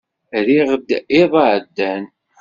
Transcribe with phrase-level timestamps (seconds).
[0.45, 0.89] Rriɣ-d
[1.21, 2.03] iḍ-a iɛeddan.